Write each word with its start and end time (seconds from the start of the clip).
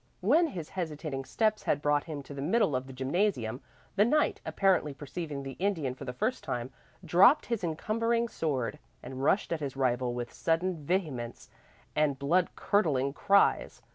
When 0.21 0.47
his 0.47 0.69
hesitating 0.69 1.25
steps 1.25 1.61
had 1.61 1.79
brought 1.79 2.05
him 2.05 2.23
to 2.23 2.33
the 2.33 2.41
middle 2.41 2.75
of 2.75 2.87
the 2.87 2.91
gymnasium, 2.91 3.61
the 3.95 4.03
knight, 4.03 4.41
apparently 4.43 4.95
perceiving 4.95 5.43
the 5.43 5.51
Indian 5.59 5.93
for 5.93 6.05
the 6.05 6.11
first 6.13 6.43
time, 6.43 6.71
dropped 7.05 7.45
his 7.45 7.63
encumbering 7.63 8.27
sword 8.27 8.79
and 9.03 9.23
rushed 9.23 9.51
at 9.53 9.59
his 9.59 9.75
rival 9.75 10.15
with 10.15 10.33
sudden 10.33 10.83
vehemence 10.83 11.51
and 11.95 12.17
blood 12.17 12.49
curdling 12.55 13.13
cries. 13.13 13.83